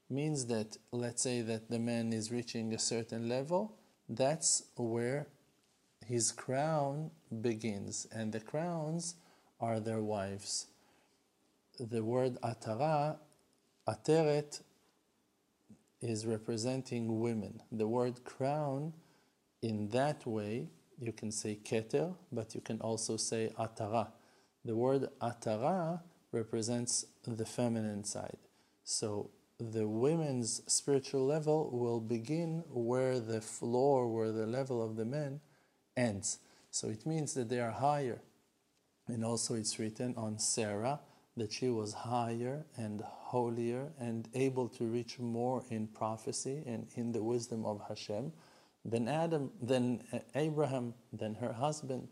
means 0.10 0.46
that 0.46 0.78
let's 0.92 1.22
say 1.24 1.42
that 1.42 1.70
the 1.70 1.80
man 1.80 2.14
is 2.14 2.32
reaching 2.32 2.74
a 2.74 2.80
certain 2.80 3.28
level 3.28 3.76
that's 4.08 4.64
where 4.76 5.28
his 6.06 6.32
crown 6.32 7.10
begins 7.42 8.08
and 8.12 8.32
the 8.32 8.40
crowns 8.40 9.16
are 9.60 9.80
their 9.80 10.02
wives. 10.02 10.68
The 11.80 12.04
word 12.04 12.38
atara 12.44 13.18
ateret 13.88 14.62
is 16.02 16.26
representing 16.26 17.20
women. 17.20 17.62
The 17.72 17.88
word 17.88 18.24
crown 18.24 18.94
in 19.62 19.90
that 19.90 20.26
way 20.28 20.70
you 21.00 21.12
can 21.12 21.32
say 21.32 21.58
keter 21.64 22.14
but 22.32 22.54
you 22.54 22.62
can 22.62 22.80
also 22.82 23.18
say 23.18 23.52
atara. 23.58 24.10
The 24.64 24.76
word 24.76 25.10
atara 25.20 26.02
represents 26.36 27.06
the 27.26 27.46
feminine 27.46 28.04
side. 28.04 28.38
So 28.84 29.32
the 29.58 29.88
women's 29.88 30.62
spiritual 30.72 31.26
level 31.26 31.70
will 31.72 32.02
begin 32.02 32.64
where 32.70 33.20
the 33.20 33.42
floor, 33.42 34.08
where 34.08 34.32
the 34.32 34.46
level 34.46 34.84
of 34.84 34.98
the 34.98 35.06
men 35.06 35.40
ends. 35.96 36.40
So 36.70 36.90
it 36.90 37.06
means 37.06 37.34
that 37.34 37.50
they 37.50 37.60
are 37.60 37.72
higher. 37.72 38.22
And 39.08 39.24
also 39.24 39.56
it's 39.56 39.80
written 39.80 40.14
on 40.18 40.38
Sarah, 40.40 41.00
that 41.38 41.52
she 41.52 41.70
was 41.70 41.94
higher 41.94 42.66
and 42.78 43.02
holier 43.02 43.92
and 44.00 44.28
able 44.34 44.68
to 44.70 44.86
reach 44.86 45.20
more 45.20 45.64
in 45.70 45.88
prophecy 45.88 46.64
and 46.66 46.88
in 46.96 47.12
the 47.12 47.24
wisdom 47.24 47.66
of 47.66 47.82
Hashem 47.88 48.32
than 48.84 49.08
Adam, 49.08 49.52
than 49.62 50.04
Abraham, 50.36 50.94
than 51.12 51.36
her 51.36 51.54
husband. 51.54 52.10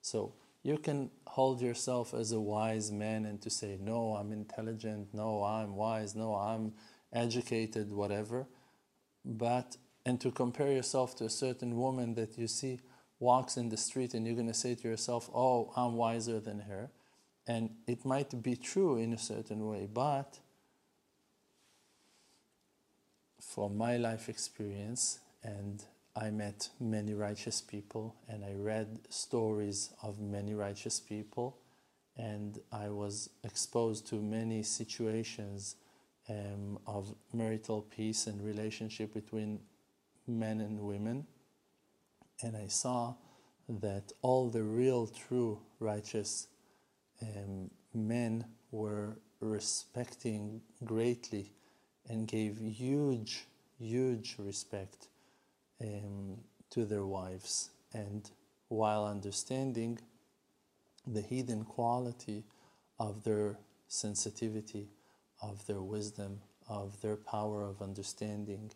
So 0.00 0.32
you 0.68 0.76
can 0.76 1.10
hold 1.26 1.62
yourself 1.62 2.12
as 2.12 2.30
a 2.32 2.38
wise 2.38 2.92
man 2.92 3.24
and 3.24 3.40
to 3.40 3.48
say, 3.48 3.78
No, 3.80 4.16
I'm 4.16 4.32
intelligent, 4.32 5.08
no, 5.14 5.42
I'm 5.42 5.74
wise, 5.74 6.14
no, 6.14 6.34
I'm 6.34 6.74
educated, 7.10 7.90
whatever. 7.90 8.46
But, 9.24 9.78
and 10.04 10.20
to 10.20 10.30
compare 10.30 10.70
yourself 10.70 11.16
to 11.16 11.24
a 11.24 11.30
certain 11.30 11.76
woman 11.76 12.14
that 12.16 12.36
you 12.36 12.48
see 12.48 12.80
walks 13.18 13.56
in 13.56 13.70
the 13.70 13.78
street 13.78 14.12
and 14.12 14.26
you're 14.26 14.34
going 14.34 14.54
to 14.56 14.62
say 14.66 14.74
to 14.74 14.88
yourself, 14.88 15.30
Oh, 15.34 15.72
I'm 15.74 15.94
wiser 15.94 16.38
than 16.38 16.60
her. 16.60 16.90
And 17.46 17.70
it 17.86 18.04
might 18.04 18.42
be 18.42 18.54
true 18.54 18.98
in 18.98 19.14
a 19.14 19.18
certain 19.18 19.66
way, 19.66 19.88
but 19.90 20.38
from 23.40 23.78
my 23.78 23.96
life 23.96 24.28
experience, 24.28 25.20
and 25.42 25.82
I 26.20 26.30
met 26.30 26.70
many 26.80 27.14
righteous 27.14 27.60
people, 27.60 28.16
and 28.28 28.44
I 28.44 28.52
read 28.54 28.98
stories 29.08 29.90
of 30.02 30.18
many 30.18 30.52
righteous 30.52 30.98
people, 30.98 31.58
and 32.16 32.58
I 32.72 32.88
was 32.88 33.30
exposed 33.44 34.08
to 34.08 34.16
many 34.16 34.64
situations 34.64 35.76
um, 36.28 36.80
of 36.88 37.14
marital 37.32 37.82
peace 37.82 38.26
and 38.26 38.42
relationship 38.44 39.14
between 39.14 39.60
men 40.26 40.60
and 40.60 40.80
women. 40.80 41.24
And 42.42 42.56
I 42.56 42.66
saw 42.66 43.14
that 43.68 44.10
all 44.20 44.50
the 44.50 44.64
real, 44.64 45.06
true, 45.06 45.60
righteous 45.78 46.48
um, 47.22 47.70
men 47.94 48.44
were 48.72 49.18
respecting 49.40 50.62
greatly 50.84 51.52
and 52.08 52.26
gave 52.26 52.58
huge, 52.58 53.46
huge 53.78 54.34
respect 54.38 55.06
um, 55.82 56.38
to 56.70 56.84
their 56.84 57.04
wives, 57.04 57.70
and 57.92 58.30
while 58.68 59.06
understanding 59.06 59.98
the 61.06 61.22
hidden 61.22 61.64
quality 61.64 62.44
of 62.98 63.24
their 63.24 63.58
sensitivity, 63.86 64.88
of 65.42 65.66
their 65.66 65.80
wisdom, 65.80 66.40
of 66.68 67.00
their 67.00 67.16
power 67.16 67.62
of 67.62 67.80
understanding, 67.80 68.70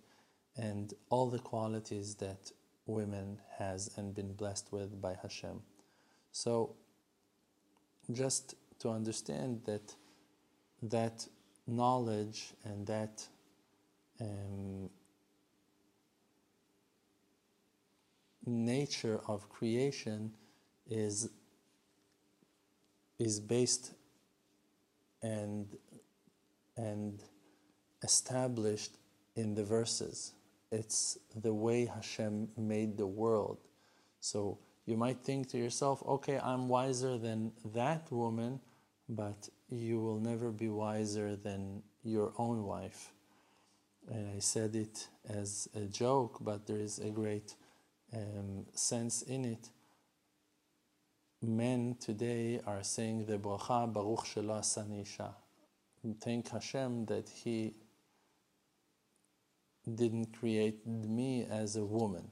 and 0.56 0.94
all 1.10 1.28
the 1.28 1.38
qualities 1.38 2.14
that 2.16 2.52
women 2.86 3.38
has 3.58 3.90
and 3.96 4.14
been 4.14 4.32
blessed 4.32 4.68
with 4.72 5.00
by 5.00 5.14
Hashem. 5.20 5.62
So 6.30 6.76
just 8.10 8.54
to 8.80 8.90
understand 8.90 9.62
that 9.66 9.94
that 10.82 11.26
knowledge 11.66 12.54
and 12.64 12.86
that 12.86 13.26
um, 14.20 14.90
nature 18.46 19.20
of 19.28 19.48
creation 19.48 20.32
is 20.88 21.28
is 23.18 23.38
based 23.38 23.92
and 25.22 25.66
and 26.76 27.22
established 28.02 28.92
in 29.36 29.54
the 29.54 29.64
verses. 29.64 30.32
It's 30.70 31.18
the 31.34 31.52
way 31.52 31.84
Hashem 31.86 32.48
made 32.56 32.96
the 32.96 33.06
world. 33.06 33.58
So 34.20 34.58
you 34.86 34.96
might 34.96 35.20
think 35.20 35.48
to 35.50 35.58
yourself, 35.58 36.02
okay, 36.06 36.40
I'm 36.42 36.68
wiser 36.68 37.18
than 37.18 37.52
that 37.74 38.10
woman, 38.10 38.60
but 39.08 39.48
you 39.68 40.00
will 40.00 40.18
never 40.18 40.50
be 40.50 40.68
wiser 40.68 41.36
than 41.36 41.82
your 42.02 42.32
own 42.38 42.64
wife. 42.64 43.12
And 44.10 44.28
I 44.34 44.40
said 44.40 44.74
it 44.74 45.08
as 45.28 45.68
a 45.74 45.84
joke, 45.84 46.38
but 46.40 46.66
there 46.66 46.78
is 46.78 46.98
a 46.98 47.10
great 47.10 47.54
um, 48.14 48.66
sense 48.74 49.22
in 49.22 49.44
it. 49.44 49.68
Men 51.40 51.96
today 51.98 52.60
are 52.66 52.82
saying 52.82 53.26
the 53.26 53.38
bracha 53.38 53.92
Baruch 53.92 54.26
Shelo 54.26 54.60
Asani 54.60 55.02
Isha. 55.02 55.34
Thank 56.20 56.50
Hashem 56.50 57.06
that 57.06 57.28
He 57.28 57.74
didn't 59.92 60.38
create 60.38 60.86
me 60.86 61.46
as 61.50 61.76
a 61.76 61.84
woman. 61.84 62.30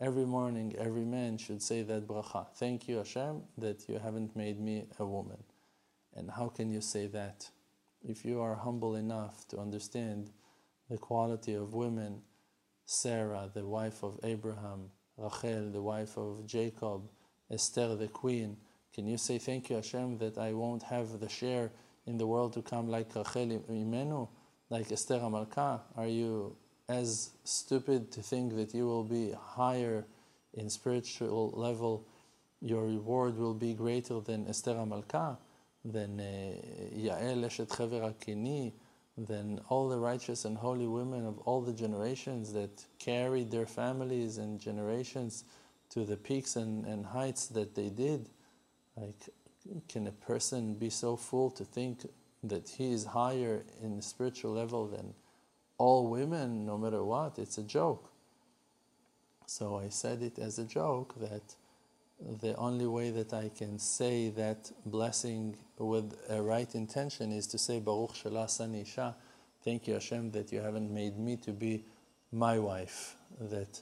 Every 0.00 0.26
morning, 0.26 0.74
every 0.76 1.04
man 1.04 1.38
should 1.38 1.62
say 1.62 1.82
that 1.82 2.06
bracha. 2.06 2.46
Thank 2.56 2.88
you, 2.88 2.98
Hashem, 2.98 3.42
that 3.58 3.88
you 3.88 3.98
haven't 3.98 4.36
made 4.36 4.60
me 4.60 4.86
a 4.98 5.06
woman. 5.06 5.42
And 6.14 6.30
how 6.30 6.48
can 6.48 6.70
you 6.70 6.80
say 6.80 7.06
that? 7.08 7.50
If 8.02 8.24
you 8.24 8.40
are 8.40 8.54
humble 8.54 8.94
enough 8.94 9.46
to 9.48 9.58
understand 9.58 10.30
the 10.88 10.98
quality 10.98 11.54
of 11.54 11.74
women, 11.74 12.22
Sarah, 12.84 13.50
the 13.52 13.66
wife 13.66 14.02
of 14.02 14.18
Abraham, 14.22 14.90
Rachel, 15.18 15.70
the 15.70 15.82
wife 15.82 16.16
of 16.16 16.46
Jacob, 16.46 17.02
Esther, 17.50 17.96
the 17.96 18.08
queen, 18.08 18.56
can 18.94 19.06
you 19.06 19.18
say 19.18 19.38
thank 19.38 19.70
you, 19.70 19.76
Hashem, 19.76 20.18
that 20.18 20.38
I 20.38 20.52
won't 20.52 20.82
have 20.84 21.20
the 21.20 21.28
share 21.28 21.70
in 22.06 22.18
the 22.18 22.26
world 22.26 22.52
to 22.54 22.62
come 22.62 22.88
like 22.88 23.14
Rachel 23.14 23.62
Imenu, 23.70 24.28
like 24.70 24.90
Esther 24.90 25.18
Amalka? 25.18 25.80
Are 25.96 26.06
you 26.06 26.56
as 26.88 27.30
stupid 27.44 28.10
to 28.12 28.22
think 28.22 28.56
that 28.56 28.74
you 28.74 28.86
will 28.86 29.04
be 29.04 29.32
higher 29.32 30.04
in 30.54 30.70
spiritual 30.70 31.52
level? 31.54 32.06
Your 32.60 32.86
reward 32.86 33.36
will 33.38 33.54
be 33.54 33.74
greater 33.74 34.20
than 34.20 34.48
Esther 34.48 34.74
Amalka, 34.74 35.36
than 35.84 36.20
uh, 36.20 36.24
Yael 36.96 37.44
Eshet 37.44 37.76
Chever 37.76 38.00
Akini, 38.00 38.72
than 39.26 39.60
all 39.68 39.88
the 39.88 39.98
righteous 39.98 40.44
and 40.44 40.56
holy 40.56 40.86
women 40.86 41.26
of 41.26 41.38
all 41.40 41.60
the 41.60 41.72
generations 41.72 42.52
that 42.52 42.84
carried 42.98 43.50
their 43.50 43.66
families 43.66 44.38
and 44.38 44.60
generations 44.60 45.44
to 45.90 46.04
the 46.04 46.16
peaks 46.16 46.54
and, 46.56 46.84
and 46.84 47.04
heights 47.06 47.48
that 47.48 47.74
they 47.74 47.88
did. 47.88 48.28
Like, 48.96 49.28
can 49.88 50.06
a 50.06 50.12
person 50.12 50.74
be 50.74 50.90
so 50.90 51.16
fool 51.16 51.50
to 51.52 51.64
think 51.64 52.06
that 52.44 52.68
he 52.68 52.92
is 52.92 53.04
higher 53.06 53.64
in 53.82 53.96
the 53.96 54.02
spiritual 54.02 54.52
level 54.52 54.86
than 54.86 55.14
all 55.78 56.06
women, 56.08 56.64
no 56.64 56.78
matter 56.78 57.02
what? 57.02 57.38
It's 57.38 57.58
a 57.58 57.62
joke. 57.62 58.10
So 59.46 59.78
I 59.78 59.88
said 59.88 60.22
it 60.22 60.38
as 60.38 60.58
a 60.58 60.64
joke 60.64 61.14
that 61.20 61.54
the 62.40 62.54
only 62.56 62.86
way 62.86 63.10
that 63.10 63.32
I 63.32 63.50
can 63.56 63.78
say 63.78 64.28
that 64.30 64.70
blessing 64.84 65.56
with 65.78 66.14
a 66.28 66.42
right 66.42 66.72
intention 66.74 67.32
is 67.32 67.46
to 67.48 67.58
say 67.58 67.78
Baruch 67.78 68.14
Shelo 68.14 68.44
Asani 68.44 68.82
Isha. 68.82 69.14
Thank 69.64 69.86
you, 69.86 69.94
Hashem, 69.94 70.32
that 70.32 70.52
you 70.52 70.60
haven't 70.60 70.92
made 70.92 71.18
me 71.18 71.36
to 71.36 71.52
be 71.52 71.84
my 72.32 72.58
wife. 72.58 73.14
That, 73.40 73.80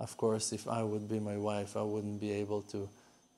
of 0.00 0.16
course, 0.16 0.52
if 0.52 0.66
I 0.68 0.82
would 0.82 1.08
be 1.08 1.20
my 1.20 1.36
wife, 1.36 1.76
I 1.76 1.82
wouldn't 1.82 2.20
be 2.20 2.32
able 2.32 2.62
to, 2.62 2.88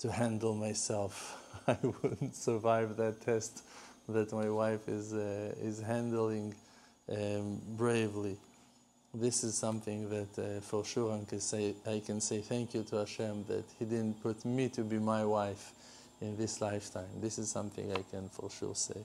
to 0.01 0.13
handle 0.13 0.55
myself. 0.55 1.37
I 1.67 1.77
wouldn't 1.83 2.37
survive 2.37 2.97
that 2.97 3.21
test 3.21 3.63
that 4.09 4.33
my 4.33 4.49
wife 4.49 4.89
is, 4.89 5.13
uh, 5.13 5.55
is 5.61 5.81
handling 5.81 6.55
um, 7.11 7.61
bravely 7.77 8.39
this 9.15 9.43
is 9.43 9.55
something 9.55 10.09
that 10.11 10.39
uh, 10.39 10.61
for 10.61 10.85
sure 10.85 11.13
I 11.13 11.25
can, 11.25 11.41
say, 11.41 11.75
I 11.87 12.03
can 12.05 12.21
say 12.21 12.41
thank 12.41 12.75
you 12.75 12.83
to 12.85 12.97
Hashem 12.97 13.45
that 13.49 13.65
He 13.79 13.85
didn't 13.85 14.23
put 14.23 14.45
me 14.45 14.69
to 14.71 14.83
be 14.83 14.99
my 14.99 15.25
wife 15.25 15.73
in 16.21 16.37
this 16.37 16.61
lifetime. 16.61 17.09
This 17.21 17.39
is 17.39 17.51
something 17.51 17.93
I 17.93 18.03
can 18.11 18.29
for 18.29 18.51
sure 18.51 18.75
say. 18.75 19.01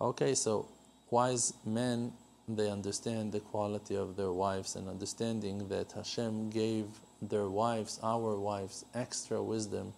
Okay, 0.00 0.34
so 0.34 0.68
wise 1.10 1.54
men, 1.64 2.12
they 2.48 2.70
understand 2.70 3.32
the 3.32 3.40
quality 3.40 3.96
of 3.96 4.16
their 4.16 4.32
wives 4.32 4.76
and 4.76 4.88
understanding 4.88 5.68
that 5.68 5.92
Hashem 5.92 6.50
gave 6.50 6.86
their 7.22 7.48
wives, 7.48 7.98
our 8.02 8.38
wives, 8.38 8.84
extra 8.94 9.42
wisdom 9.42 9.92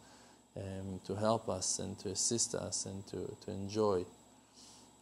um, 0.56 1.00
to 1.06 1.14
help 1.14 1.48
us 1.48 1.78
and 1.78 1.98
to 2.00 2.10
assist 2.10 2.54
us 2.54 2.86
and 2.86 3.06
to, 3.08 3.36
to 3.44 3.50
enjoy. 3.50 4.04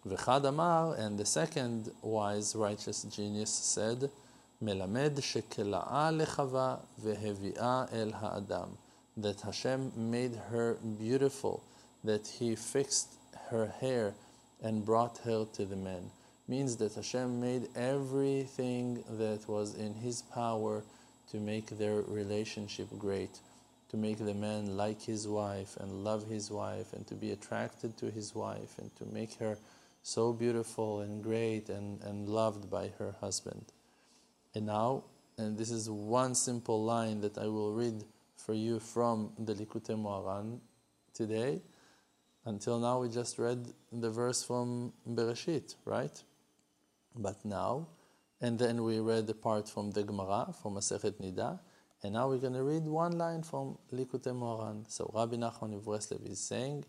V'chad 0.07 0.98
and 0.98 1.18
the 1.18 1.26
second 1.26 1.90
wise, 2.03 2.55
righteous 2.57 3.03
genius 3.03 3.50
said, 3.50 4.11
מלמד 4.62 5.12
שכלאה 5.19 6.12
לחווה 6.12 6.78
והביאה 6.99 7.86
אל 7.91 8.12
האדם. 8.15 8.67
That 9.17 9.41
Hashem 9.41 9.91
made 9.95 10.36
her 10.51 10.78
beautiful, 10.99 11.62
that 12.04 12.28
He 12.39 12.56
fixed 12.56 13.10
her 13.49 13.67
hair 13.82 14.13
and 14.62 14.86
brought 14.86 15.17
her 15.19 15.45
to 15.58 15.65
the 15.65 15.75
man. 15.75 16.12
Means 16.47 16.75
that 16.78 16.95
Hashem 16.95 17.39
made 17.39 17.69
everything 17.75 19.04
that 19.21 19.41
was 19.47 19.75
in 19.75 19.93
His 20.06 20.21
power 20.21 20.84
to 21.32 21.38
make 21.38 21.78
their 21.78 22.01
relationship 22.01 22.88
great, 22.97 23.39
to 23.89 23.97
make 23.97 24.17
the 24.17 24.34
man 24.34 24.78
like 24.78 25.01
his 25.01 25.28
wife 25.28 25.78
and 25.80 26.04
love 26.04 26.28
his 26.28 26.51
wife 26.51 26.93
and 26.93 27.06
to 27.08 27.15
be 27.15 27.32
attracted 27.32 27.97
to 27.97 28.12
his 28.12 28.36
wife 28.36 28.78
and 28.80 28.95
to 28.97 29.06
make 29.13 29.34
her 29.36 29.58
so 30.04 30.34
beautiful 30.34 31.01
and 31.01 31.23
great 31.23 31.69
and, 31.69 32.01
and 32.04 32.30
loved 32.30 32.69
by 32.69 32.91
her 32.99 33.15
husband. 33.21 33.65
And 34.54 34.66
now, 34.66 35.04
and 35.38 35.56
this 35.56 35.70
is 35.70 35.88
one 35.88 36.34
simple 36.34 36.84
line 36.84 37.20
that 37.20 37.38
I 37.38 37.46
will 37.46 37.72
read 37.72 38.04
for 38.36 38.54
you 38.54 38.80
from 38.80 39.32
the 39.38 39.54
Likutei 39.54 39.96
Moharan 39.96 40.58
today. 41.14 41.62
Until 42.44 42.78
now, 42.78 43.00
we 43.00 43.08
just 43.08 43.38
read 43.38 43.66
the 43.92 44.10
verse 44.10 44.42
from 44.42 44.92
Bereshit, 45.08 45.76
right? 45.84 46.22
But 47.14 47.44
now, 47.44 47.86
and 48.40 48.58
then 48.58 48.82
we 48.82 48.98
read 48.98 49.26
the 49.26 49.34
part 49.34 49.68
from 49.68 49.90
the 49.90 50.02
Gemara, 50.02 50.54
from 50.60 50.74
Masechet 50.74 51.20
Nida, 51.20 51.60
and 52.02 52.14
now 52.14 52.28
we're 52.28 52.38
going 52.38 52.54
to 52.54 52.62
read 52.62 52.84
one 52.84 53.18
line 53.18 53.42
from 53.42 53.76
Likutei 53.92 54.34
Moharan. 54.34 54.90
So 54.90 55.10
Rabbi 55.14 55.36
Nachman 55.36 55.76
of 55.76 55.84
Breslev 55.84 56.26
is 56.28 56.40
saying, 56.40 56.86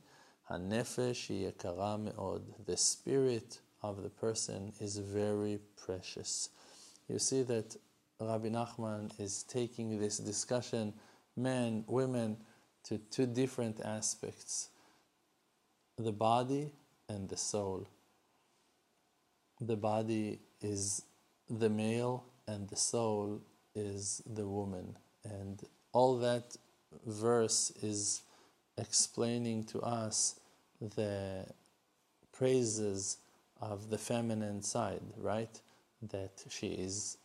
"Hanefesh 0.49 1.29
yekara 1.29 1.99
meod." 1.99 2.43
The 2.65 2.77
spirit 2.77 3.59
of 3.83 4.03
the 4.03 4.09
person 4.09 4.71
is 4.79 4.97
very 4.97 5.59
precious. 5.75 6.49
You 7.07 7.19
see 7.19 7.43
that 7.43 7.75
Rabbi 8.19 8.49
Nachman 8.49 9.19
is 9.19 9.43
taking 9.43 9.99
this 9.99 10.17
discussion, 10.17 10.93
men, 11.35 11.83
women, 11.87 12.37
to 12.83 12.97
two 12.97 13.25
different 13.25 13.79
aspects 13.83 14.69
the 15.97 16.11
body 16.11 16.71
and 17.09 17.29
the 17.29 17.37
soul. 17.37 17.87
The 19.59 19.75
body 19.75 20.39
is 20.61 21.03
the 21.49 21.69
male 21.69 22.25
and 22.47 22.67
the 22.67 22.75
soul 22.75 23.41
is 23.75 24.21
the 24.25 24.47
woman. 24.47 24.97
And 25.23 25.61
all 25.91 26.17
that 26.19 26.57
verse 27.05 27.71
is 27.81 28.23
explaining 28.77 29.65
to 29.65 29.81
us 29.81 30.39
the 30.79 31.45
praises 32.31 33.17
of 33.61 33.89
the 33.89 33.97
feminine 33.97 34.63
side, 34.63 35.01
right? 35.17 35.59
That 36.09 36.43
she 36.49 36.67
is 36.67 37.17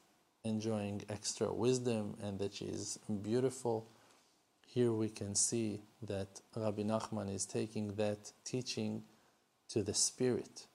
enjoying 0.45 1.03
extra 1.09 1.53
wisdom 1.53 2.17
and 2.23 2.39
that 2.39 2.55
she 2.55 2.67
is 2.67 2.99
beautiful. 3.23 3.89
Here 4.67 4.93
we 4.93 5.09
can 5.09 5.35
see 5.35 5.83
that 6.03 6.41
Rabbi 6.55 6.83
Nachman 6.83 7.35
is 7.35 7.47
taking 7.47 7.95
that 7.95 8.33
teaching 8.45 9.03
to 9.71 9.83
the 9.83 9.95
spirit 9.95 10.67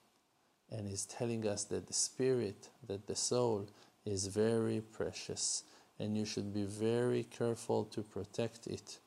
and 0.70 0.88
is 0.88 1.06
telling 1.06 1.46
us 1.46 1.64
that 1.64 1.86
the 1.86 1.92
spirit, 1.92 2.70
that 2.86 3.06
the 3.06 3.14
soul 3.14 3.68
is 4.04 4.26
very 4.26 4.80
precious 4.80 5.64
and 5.98 6.16
you 6.16 6.24
should 6.24 6.52
be 6.52 6.64
very 6.64 7.22
careful 7.24 7.84
to 7.84 8.02
protect 8.02 8.66
it 8.66 8.98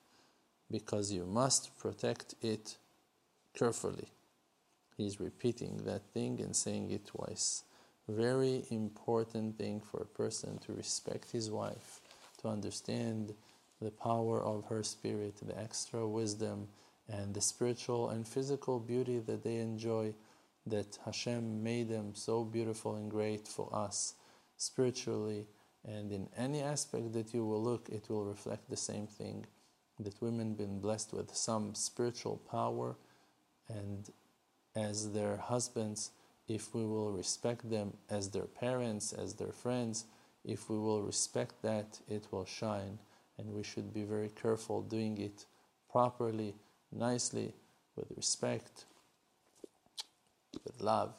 because 0.71 1.11
you 1.11 1.25
must 1.25 1.77
protect 1.77 2.35
it 2.41 2.77
carefully. 3.53 4.07
He's 4.95 5.19
repeating 5.19 5.81
that 5.85 6.03
thing 6.13 6.39
and 6.39 6.55
saying 6.55 6.91
it 6.91 7.05
twice. 7.07 7.63
Very 8.07 8.63
important 8.69 9.57
thing 9.57 9.81
for 9.81 10.01
a 10.01 10.05
person 10.05 10.59
to 10.59 10.73
respect 10.73 11.31
his 11.31 11.49
wife, 11.49 12.01
to 12.41 12.47
understand 12.47 13.33
the 13.81 13.91
power 13.91 14.41
of 14.41 14.65
her 14.65 14.83
spirit, 14.83 15.35
the 15.41 15.57
extra 15.59 16.07
wisdom, 16.07 16.67
and 17.09 17.33
the 17.33 17.41
spiritual 17.41 18.09
and 18.09 18.27
physical 18.27 18.79
beauty 18.79 19.19
that 19.19 19.43
they 19.43 19.57
enjoy, 19.57 20.13
that 20.67 20.97
Hashem 21.05 21.63
made 21.63 21.89
them 21.89 22.13
so 22.13 22.43
beautiful 22.43 22.95
and 22.95 23.09
great 23.09 23.47
for 23.47 23.69
us 23.73 24.13
spiritually. 24.57 25.47
And 25.87 26.11
in 26.11 26.27
any 26.37 26.61
aspect 26.61 27.13
that 27.13 27.33
you 27.33 27.45
will 27.45 27.61
look, 27.61 27.89
it 27.89 28.09
will 28.09 28.25
reflect 28.25 28.69
the 28.69 28.77
same 28.77 29.07
thing 29.07 29.45
that 29.99 30.21
women 30.21 30.53
been 30.53 30.79
blessed 30.79 31.13
with 31.13 31.35
some 31.35 31.73
spiritual 31.75 32.37
power 32.49 32.95
and 33.69 34.09
as 34.75 35.11
their 35.13 35.37
husbands 35.37 36.11
if 36.47 36.73
we 36.73 36.85
will 36.85 37.11
respect 37.11 37.69
them 37.69 37.93
as 38.09 38.29
their 38.29 38.45
parents, 38.45 39.13
as 39.13 39.33
their 39.33 39.51
friends, 39.51 40.05
if 40.43 40.69
we 40.69 40.77
will 40.77 41.01
respect 41.01 41.61
that, 41.63 41.99
it 42.07 42.27
will 42.31 42.45
shine. 42.45 42.99
And 43.37 43.53
we 43.53 43.63
should 43.63 43.93
be 43.93 44.03
very 44.03 44.29
careful 44.29 44.81
doing 44.81 45.17
it 45.17 45.45
properly, 45.91 46.53
nicely, 46.91 47.53
with 47.95 48.07
respect, 48.15 48.85
with 50.63 50.81
love, 50.81 51.13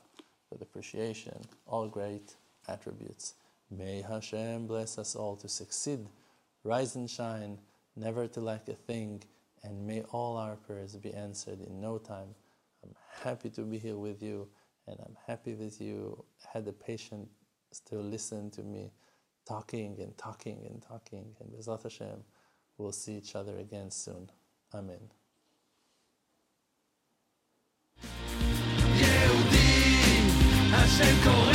with 0.50 0.62
appreciation, 0.62 1.38
all 1.66 1.88
great 1.88 2.34
attributes. 2.68 3.34
May 3.70 4.02
Hashem 4.02 4.66
bless 4.66 4.96
us 4.98 5.16
all 5.16 5.36
to 5.36 5.48
succeed, 5.48 6.06
rise 6.62 6.94
and 6.94 7.10
shine, 7.10 7.58
never 7.96 8.28
to 8.28 8.40
lack 8.40 8.68
a 8.68 8.74
thing, 8.74 9.22
and 9.64 9.86
may 9.86 10.02
all 10.12 10.36
our 10.36 10.54
prayers 10.54 10.94
be 10.96 11.12
answered 11.12 11.60
in 11.60 11.80
no 11.80 11.98
time. 11.98 12.34
I'm 12.84 12.94
happy 13.24 13.50
to 13.50 13.62
be 13.62 13.78
here 13.78 13.96
with 13.96 14.22
you 14.22 14.48
and 14.87 14.97
I'm 14.99 15.17
happy 15.27 15.53
that 15.53 15.79
you 15.79 16.23
had 16.53 16.65
the 16.65 16.73
patience 16.73 17.29
to 17.85 17.95
listen 17.95 18.49
to 18.51 18.63
me 18.63 18.91
talking 19.47 19.97
and 19.99 20.17
talking 20.17 20.65
and 20.69 20.81
talking. 20.81 21.35
And 21.39 21.51
Bezat 21.51 21.83
Hashem, 21.83 22.23
we'll 22.77 22.91
see 22.91 23.17
each 23.17 23.35
other 23.35 23.57
again 23.57 23.91
soon. 23.91 24.29
Amen. 24.73 25.09
יהודי, 29.01 29.91
השם 30.73 31.23
קורא 31.23 31.51
לך 31.51 31.54